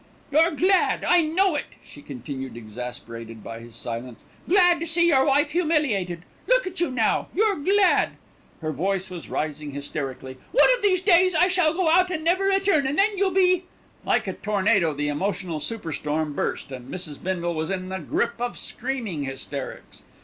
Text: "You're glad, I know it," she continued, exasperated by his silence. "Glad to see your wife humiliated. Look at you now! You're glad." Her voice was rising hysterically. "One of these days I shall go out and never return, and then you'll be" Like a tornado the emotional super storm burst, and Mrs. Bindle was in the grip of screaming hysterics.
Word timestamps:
"You're 0.31 0.49
glad, 0.49 1.03
I 1.03 1.21
know 1.21 1.53
it," 1.53 1.65
she 1.83 2.01
continued, 2.01 2.57
exasperated 2.57 3.43
by 3.43 3.59
his 3.59 3.75
silence. 3.75 4.25
"Glad 4.49 4.79
to 4.79 4.87
see 4.87 5.05
your 5.09 5.23
wife 5.25 5.51
humiliated. 5.51 6.23
Look 6.49 6.65
at 6.65 6.79
you 6.81 6.89
now! 6.89 7.27
You're 7.35 7.57
glad." 7.57 8.13
Her 8.61 8.71
voice 8.71 9.11
was 9.11 9.29
rising 9.29 9.73
hysterically. 9.73 10.37
"One 10.53 10.69
of 10.75 10.81
these 10.81 11.01
days 11.01 11.35
I 11.35 11.49
shall 11.49 11.73
go 11.75 11.87
out 11.87 12.09
and 12.09 12.23
never 12.23 12.45
return, 12.45 12.87
and 12.87 12.97
then 12.97 13.15
you'll 13.15 13.29
be" 13.29 13.65
Like 14.03 14.25
a 14.25 14.33
tornado 14.33 14.91
the 14.95 15.07
emotional 15.07 15.59
super 15.59 15.93
storm 15.93 16.33
burst, 16.33 16.71
and 16.71 16.91
Mrs. 16.91 17.21
Bindle 17.21 17.53
was 17.53 17.69
in 17.69 17.89
the 17.89 17.99
grip 17.99 18.41
of 18.41 18.57
screaming 18.57 19.25
hysterics. 19.25 20.01